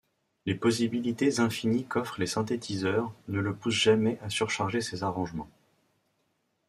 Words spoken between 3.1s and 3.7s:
ne le